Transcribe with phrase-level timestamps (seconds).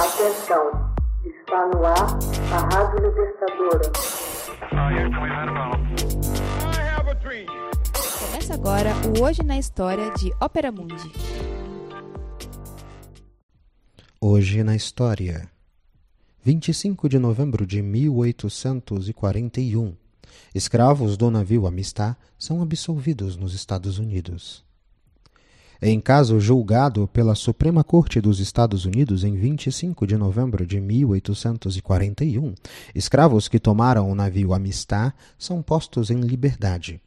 [0.00, 0.64] Atenção,
[1.26, 2.18] está no ar
[2.54, 3.92] a Rádio Libertadora.
[8.18, 11.12] Começa agora o Hoje na História de Ópera Mundi.
[14.18, 15.50] Hoje na História.
[16.42, 19.94] 25 de novembro de 1841.
[20.54, 24.64] Escravos do navio Amistad são absolvidos nos Estados Unidos.
[25.82, 32.54] Em caso julgado pela Suprema Corte dos Estados Unidos em 25 de novembro de 1841,
[32.94, 37.00] escravos que tomaram o navio Amistad são postos em liberdade.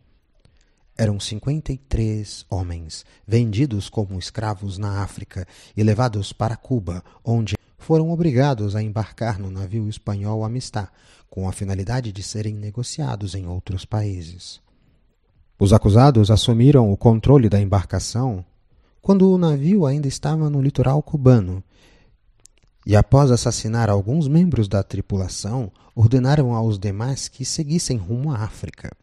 [0.97, 8.75] Eram 53 homens, vendidos como escravos na África e levados para Cuba, onde foram obrigados
[8.75, 10.87] a embarcar no navio espanhol Amistad,
[11.29, 14.59] com a finalidade de serem negociados em outros países.
[15.59, 18.43] Os acusados assumiram o controle da embarcação
[19.03, 21.61] quando o navio ainda estava no litoral cubano.
[22.85, 28.95] E após assassinar alguns membros da tripulação, ordenaram aos demais que seguissem rumo à África.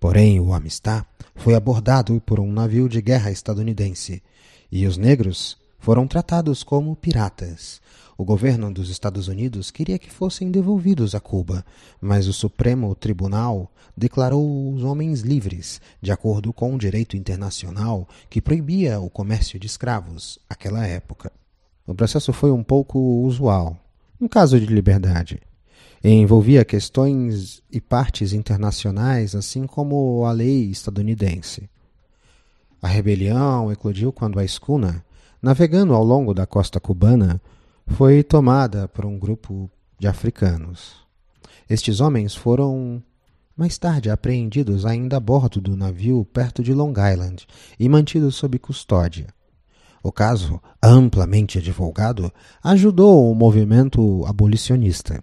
[0.00, 4.22] Porém, o Amistad foi abordado por um navio de guerra estadunidense
[4.72, 7.80] e os negros foram tratados como piratas.
[8.18, 11.64] O governo dos Estados Unidos queria que fossem devolvidos a Cuba,
[12.00, 18.42] mas o Supremo Tribunal declarou os homens livres, de acordo com o direito internacional que
[18.42, 21.30] proibia o comércio de escravos naquela época.
[21.86, 23.76] O processo foi um pouco usual,
[24.20, 25.40] um caso de liberdade.
[26.02, 31.70] Envolvia questões e partes internacionais, assim como a lei estadunidense.
[32.82, 35.05] A rebelião eclodiu quando a escuna,
[35.46, 37.40] navegando ao longo da costa cubana,
[37.86, 40.96] foi tomada por um grupo de africanos.
[41.70, 43.00] Estes homens foram
[43.56, 47.46] mais tarde apreendidos ainda a bordo do navio perto de Long Island
[47.78, 49.28] e mantidos sob custódia.
[50.02, 55.22] O caso, amplamente divulgado, ajudou o movimento abolicionista.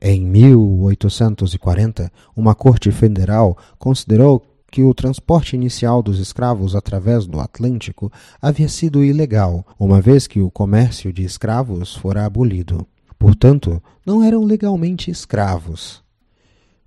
[0.00, 8.10] Em 1840, uma corte federal considerou que o transporte inicial dos escravos através do Atlântico
[8.42, 12.84] havia sido ilegal, uma vez que o comércio de escravos fora abolido.
[13.16, 16.02] Portanto, não eram legalmente escravos,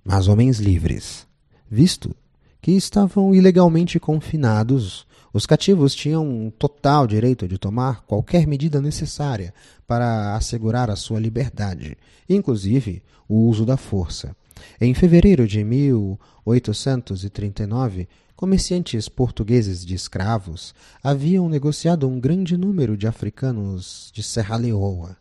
[0.04, 1.26] mas homens livres,
[1.66, 2.14] visto
[2.60, 5.06] que estavam ilegalmente confinados.
[5.32, 9.54] Os cativos tinham total direito de tomar qualquer medida necessária
[9.86, 11.96] para assegurar a sua liberdade,
[12.28, 14.36] inclusive o uso da força.
[14.80, 24.10] Em fevereiro de 1839, comerciantes portugueses de escravos haviam negociado um grande número de africanos
[24.14, 25.16] de Serra Leoa,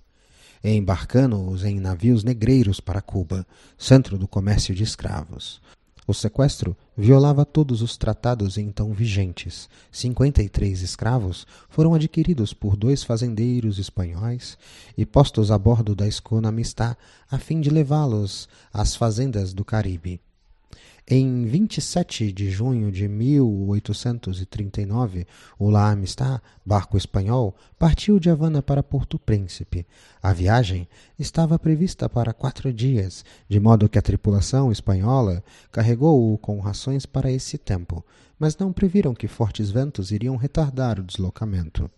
[0.64, 3.46] embarcando-os em navios negreiros para Cuba,
[3.78, 5.62] centro do comércio de escravos.
[6.08, 9.70] O sequestro violava todos os tratados então vigentes.
[9.92, 14.58] 53 escravos foram adquiridos por dois fazendeiros espanhóis
[14.98, 16.96] e postos a bordo da escuna Amistad
[17.30, 20.22] a fim de levá-los às fazendas do Caribe.
[21.10, 25.26] Em 27 de junho de 1839,
[25.58, 29.88] o La Amistad, barco espanhol, partiu de Havana para Porto Príncipe.
[30.22, 30.86] A viagem
[31.18, 35.42] estava prevista para quatro dias, de modo que a tripulação espanhola
[35.72, 38.06] carregou-o com rações para esse tempo,
[38.38, 41.90] mas não previram que fortes ventos iriam retardar o deslocamento.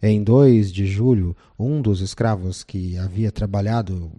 [0.00, 4.12] Em 2 de julho, um dos escravos que havia trabalhado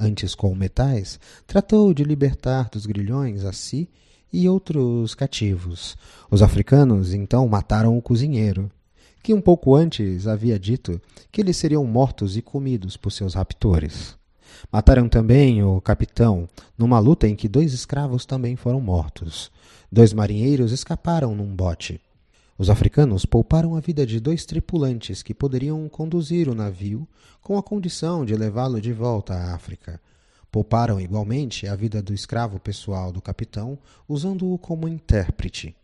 [0.00, 3.88] antes com metais, tratou de libertar dos grilhões a si
[4.32, 5.96] e outros cativos.
[6.30, 8.70] Os africanos então mataram o cozinheiro,
[9.22, 11.00] que um pouco antes havia dito
[11.30, 14.16] que eles seriam mortos e comidos por seus raptores.
[14.72, 19.50] Mataram também o capitão, numa luta em que dois escravos também foram mortos.
[19.90, 22.00] Dois marinheiros escaparam num bote.
[22.60, 27.08] Os africanos pouparam a vida de dois tripulantes que poderiam conduzir o navio
[27.40, 29.98] com a condição de levá-lo de volta à África.
[30.52, 35.74] Pouparam igualmente a vida do escravo pessoal do capitão, usando-o como intérprete.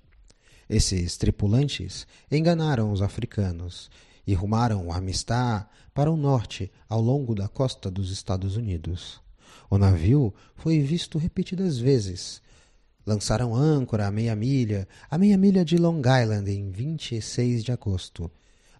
[0.68, 3.90] Esses tripulantes enganaram os africanos
[4.26, 5.64] e rumaram o Amistad
[5.94, 9.18] para o norte ao longo da costa dos Estados Unidos.
[9.70, 12.42] O navio foi visto repetidas vezes,
[13.06, 18.28] lançaram âncora a meia milha, a meia milha de Long Island em 26 de agosto.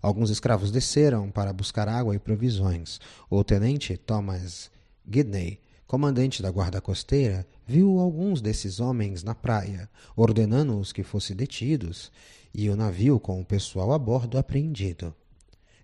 [0.02, 3.00] Alguns escravos desceram para buscar água e provisões.
[3.31, 4.70] O tenente Thomas
[5.08, 12.11] Gidney, comandante da guarda costeira, viu alguns desses homens na praia, ordenando-os que fossem detidos,
[12.52, 15.14] e o navio com o pessoal a bordo apreendido.